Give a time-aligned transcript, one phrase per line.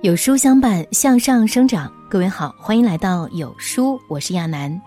[0.00, 1.92] 有书相伴，向上生长。
[2.08, 4.80] 各位好，欢迎来到有书，我是亚楠。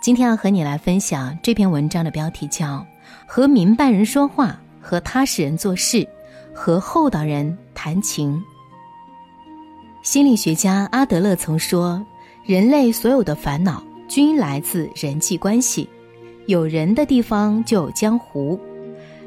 [0.00, 2.78] 今天要和你来分享这篇文章的标题叫
[3.26, 6.08] 《和明白人说话，和踏实人做事，
[6.54, 8.34] 和厚道人谈情》。
[10.02, 12.02] 心理学家阿德勒曾说
[12.42, 15.86] ：“人类所有的烦恼均来自人际关系，
[16.46, 18.58] 有人的地方就有江湖。”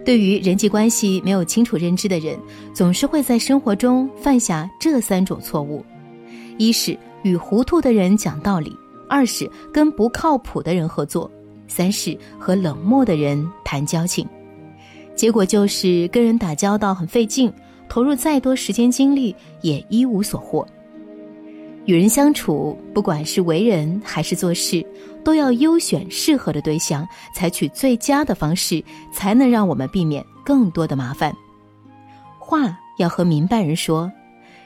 [0.04, 2.38] 对于人际关系没有清楚认知的人，
[2.74, 5.86] 总是会在生活中犯下这三种错误：
[6.58, 8.72] 一是与糊涂的人讲道理；
[9.08, 11.30] 二是跟不靠谱的人合作；
[11.68, 14.28] 三是和冷漠的人谈交情。
[15.16, 17.54] 结果就是跟人打交道很费劲，
[17.88, 20.68] 投入再多时间精力也一无所获。
[21.86, 24.86] 与人相处，不管是为人还是做事，
[25.24, 31.36] 都要优选适合的对象，采取最佳的方式，才能让我们避免更多的麻烦。
[32.38, 34.12] 话要和明白人说，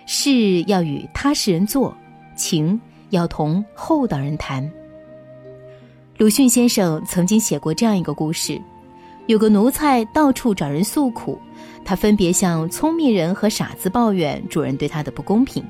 [0.06, 1.96] 事要与踏实人做，
[2.36, 2.80] 情
[3.12, 4.70] 要同厚道人谈。
[6.18, 8.60] 鲁迅先生曾经写过这样一个故事：
[9.28, 11.40] 有个奴才到处找人诉苦，
[11.86, 15.64] 他分别向聪明人和傻子抱怨主人对他的不公平。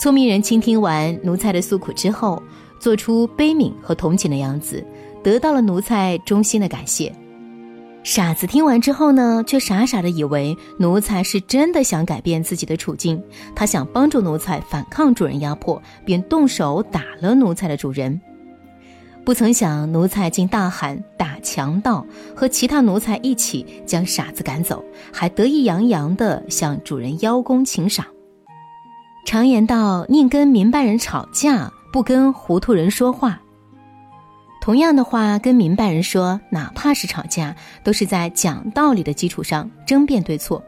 [0.00, 2.42] 聪明人倾听完奴才的诉苦之后，
[2.80, 4.84] 做出悲悯和同情的样子，
[5.22, 7.14] 得到了奴才衷心的感谢。
[8.02, 13.22] 傻子听完之后呢，却傻傻的以为奴才是真的想改变自己的处境，
[13.54, 18.20] 他想帮助奴才反抗主人压迫，便动手打了奴才的主人。
[19.24, 28.04] 不曾想，奴才竟大喊“打强盗”，和其他奴才一起将傻子赶走，还得意洋洋地向主人邀功请赏。
[29.24, 33.40] 常言道：“宁跟明白人吵架，不跟糊涂人说话。”
[34.60, 40.62] 同样的话，跟明白人说，哪怕是吵架，都是在讲道理的基础上争辩对错；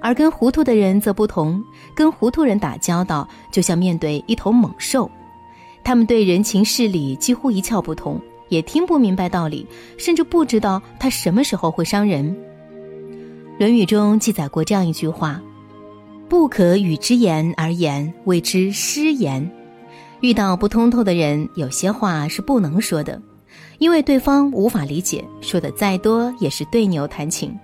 [0.00, 1.62] 而跟糊涂的人则不同，
[1.96, 5.10] 跟糊涂人打交道，就像面对一头猛兽，
[5.82, 9.66] 他们对人情事理几乎一窍不通，也听不明白道理，
[9.98, 12.36] 甚至不知道他什么时候会伤人。
[13.58, 15.40] 《论语》中记载过这样一句话。
[16.28, 19.48] 不可与之言而言，谓之失言。
[20.20, 23.20] 遇到不通透的人，有些话是不能说的，
[23.78, 27.54] 因为对方无法理解，说的再多也是对牛弹琴。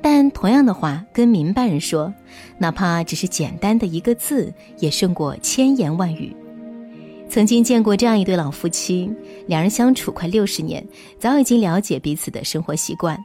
[0.00, 2.12] 但同样的话跟明白人说，
[2.56, 6.34] 哪怕只是简单的一个字，也胜过千言万语。
[7.28, 9.10] 曾经见过这样一对老夫妻，
[9.48, 10.86] 两人相处快六十年，
[11.18, 13.18] 早已经了解彼此的生活习惯。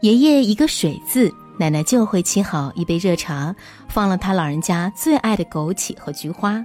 [0.00, 1.30] 爷爷一个水字。
[1.56, 3.54] 奶奶就会沏好一杯热茶，
[3.88, 6.64] 放了他老人家最爱的枸杞和菊花。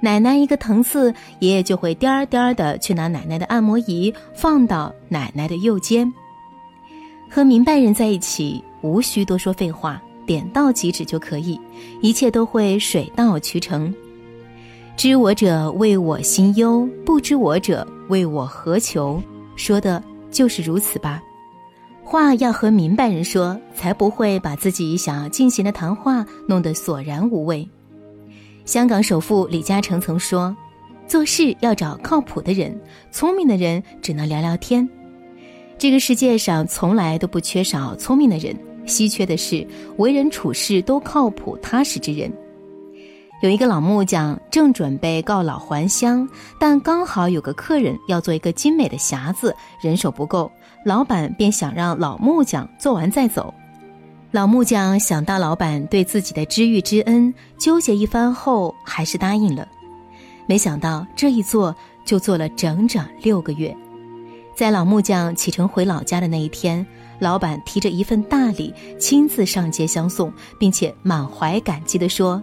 [0.00, 6.12] 奶奶一个疼刺，爷爷就会颠儿颠儿的去拿奶奶的按摩仪，放到奶奶的右肩。
[7.30, 11.58] 和明白人在一起，无需多说废话，点到即止就可以，
[12.00, 13.92] 一切都会水到渠成。
[14.96, 19.20] 知我者为我心忧，不知我者为我何求？
[19.56, 20.00] 说的
[20.30, 21.20] 就是如此吧。
[22.04, 27.66] 话要和明白人说，才不会把自己想要进行的谈话弄得索然无味。
[28.66, 30.54] 香港首富李嘉诚曾说
[31.08, 32.78] ：“做事要找靠谱的人，
[33.10, 34.88] 聪明的人只能聊聊天。
[35.78, 38.54] 这个世界上从来都不缺少聪明的人，
[38.86, 39.66] 稀缺的是
[39.96, 42.30] 为人处事都靠谱踏实之人。”
[43.42, 46.26] 有一个老木匠正准备告老还乡，
[46.58, 50.50] 但刚好有个客人要做一个精美的匣子，人手不够。
[50.84, 53.52] 老板便想让老木匠做完再走，
[54.30, 59.66] 老木匠想到老板对自己的知遇之恩，纠结一番后还是答应了。
[60.46, 61.74] 没想到这一做
[62.04, 63.74] 就做了整整六个月，
[64.54, 66.86] 在老木匠启程回老家的那一天，
[67.18, 70.30] 老板提着一份大礼亲自上街相送，
[70.60, 72.42] 并且满怀感激地说。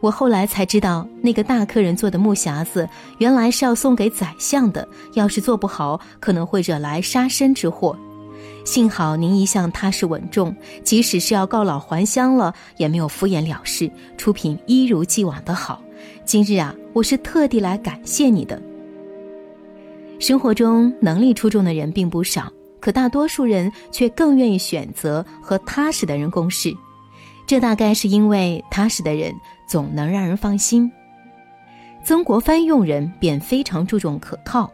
[0.00, 4.86] 我后来才知道，那个大客人做的木匣子原来是要送给宰相的。
[5.14, 7.98] 要是做不好，可能会惹来杀身之祸。
[8.64, 10.54] 幸好您一向踏实稳重，
[10.84, 15.80] 即使是要告老还乡了，也没有敷衍了事，出品一如既往的好。
[16.24, 18.60] 今日啊，我是特地来感谢你的。
[20.18, 26.74] 生活中能力出众的人并不少，可大多数人却更愿意选择和踏实的人共事。
[27.46, 29.32] 这大概是因为踏实的人。
[29.66, 30.90] 总能让人放心。
[32.04, 34.70] 曾国藩用人便非常注重可靠，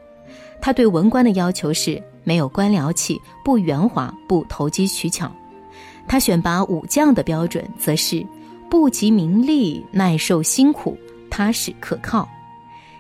[0.61, 5.33] 他对文官的要求是没有官僚气、不圆滑、不投机取巧。
[6.07, 8.27] 他选拔武将的标准则是
[8.69, 10.99] 不急名利、耐受辛苦、
[11.31, 12.29] 踏实可靠。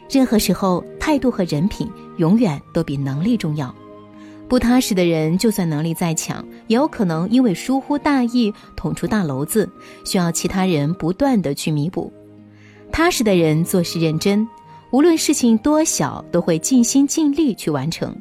[0.08, 3.74] 任何时候，态度和人品永远都比能力重要。
[4.52, 9.66] 不踏实的人，就算能力再强，也有可能因为疏忽大意捅出大娄子，
[10.04, 12.12] 需要其他人不断的去弥补。
[12.92, 14.46] 踏实的人做事认真，
[14.90, 18.14] 无论事情多小，都会尽心尽力去完成。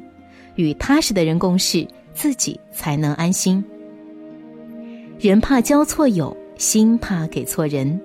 [0.54, 3.62] 与踏实的人共事，自己才能安心。
[5.20, 8.00] 人怕交错友，心怕给错人。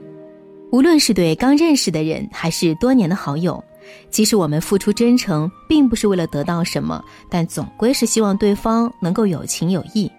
[0.74, 3.63] 无论是对刚认识的人，还是多年的好友。
[4.10, 10.12] 即使我们付出真诚，并不是为了得到什么，但总归是希望对方能够有情有义。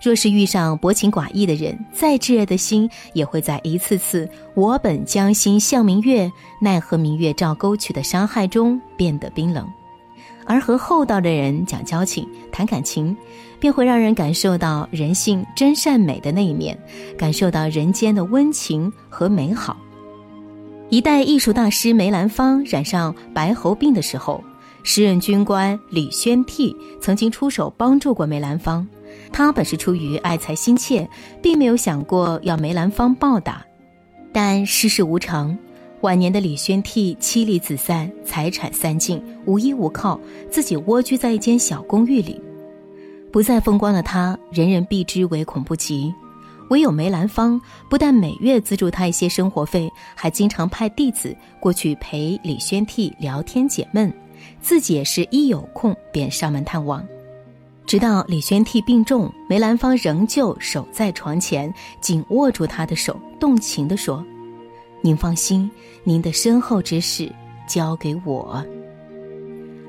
[0.00, 6.30] 若是遇上薄情寡义的人，再炙热的心也会在一次次“我本将心向明月，
[6.60, 9.66] 奈何明月照沟渠”的伤害中变得冰冷。
[10.46, 13.14] 而和厚道的人讲交情、谈感情，
[13.58, 16.78] 便会让人感受到人性真善美的那一面，
[17.18, 19.76] 感受到人间的温情和美好。
[20.90, 24.42] 一代艺术大师梅兰芳染上白喉病的时候，
[24.82, 28.86] 时任军官李宣替曾经出手帮助过梅兰芳。
[29.30, 31.06] 他本是出于爱才心切，
[31.42, 33.62] 并没有想过要梅兰芳报答。
[34.32, 35.56] 但世事无常，
[36.00, 40.18] 晚年的李宣替妻离子散，财产散尽，无依无靠，
[40.50, 42.40] 自己蜗居在一间小公寓里。
[43.30, 46.14] 不再风光的他，人人避之唯恐不及。
[46.68, 54.12] 唯有梅兰芳不但每月资助他一些生活费，还经常派弟子过去陪李宣惕聊天解闷，
[54.60, 57.04] 自己也是一有空便上门探望。
[57.86, 61.72] 直到李宣惕病重，梅兰芳仍旧守在床前，
[62.02, 64.22] 紧握住他的手，动情地说
[65.00, 65.70] ：“您放心，
[66.04, 67.32] 您的身后之事
[67.66, 68.62] 交给我。”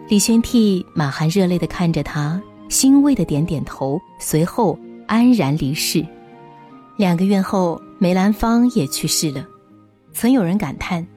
[0.07, 6.05] 李宣惕满含热泪地看着他，欣慰地点点头，随后安然离世。
[6.99, 9.47] 两个月后，梅兰芳也去世了。
[10.11, 11.07] 曾有人感叹：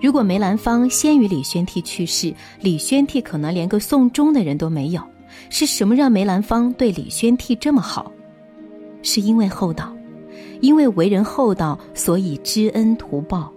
[0.00, 5.02] 如果梅兰芳先于李宣惕去世，李宣惕可能连个送终的人都没有。
[5.50, 8.10] 是什么让梅兰芳对李宣惕这么好？
[9.02, 9.94] 是因为厚道，
[10.62, 13.52] 因为为人厚道，所以知恩图报。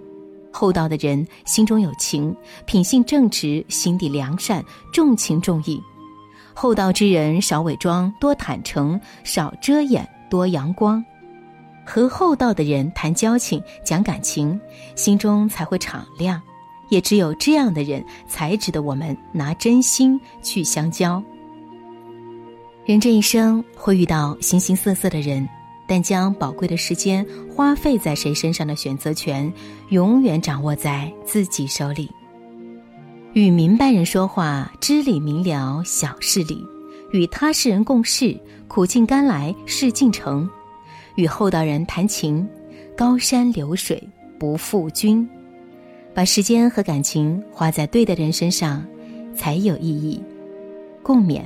[0.52, 2.36] 厚道的人心中有情，
[2.66, 4.62] 品性正直，心地良善，
[4.92, 5.82] 重情重义。
[6.54, 11.02] 厚道之人少伪装，多坦诚，少遮掩，多阳光。
[11.90, 14.60] 和厚道的人谈交情、讲感情，
[14.96, 16.40] 心中才会敞亮。
[16.90, 21.22] 也只有这样的人，才值得我们拿真心去相交。
[22.86, 25.48] 人这一生会遇到形形色色的人，
[25.88, 27.26] 但将宝贵的时间
[27.56, 29.52] 花费在谁身上的选择权，
[29.90, 32.10] 永远掌握在自己手里。
[33.34, 36.58] 与明白人说话，知理明了，小事理；
[37.12, 40.50] 与他世人共事，苦尽甘来，事竟成。
[41.20, 42.48] 与厚道人谈情，
[42.96, 44.02] 高山流水
[44.40, 45.28] 不负君。
[46.14, 48.82] 把时间和感情花在对的人身上，
[49.36, 50.24] 才有意义。
[51.04, 51.42] 共勉。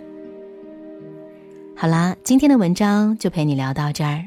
[1.76, 4.24] 好啦，今天的文章就陪你聊到这儿。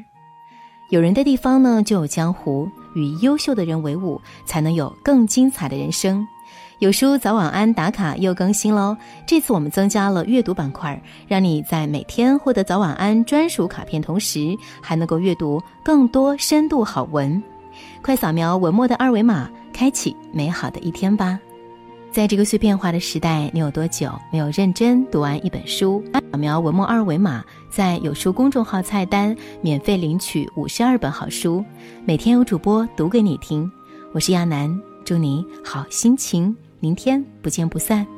[0.89, 2.69] 有人的地方呢，就有江湖。
[2.93, 6.27] 与优秀的人为伍，才能有更精彩的人生。
[6.79, 8.95] 有书早晚安打卡又更新喽！
[9.25, 17.41] 这次我们增加了阅读板块，让你在每天获得早晚安专属卡片同时，还能够阅读更多深度好文。
[18.03, 21.39] 快扫描文末的二维码，开启美好的一天吧！
[22.11, 26.03] 在这个碎片化的时代，你有多久没有认真读完一本书？
[26.31, 31.63] 扫描文末二维码，在有书公众号菜单免费领取五十二本好书，
[32.05, 33.69] 每天有主播读给你听。
[34.13, 36.53] 我是亚楠，祝你好心情。
[36.81, 38.16] 明天不见不散。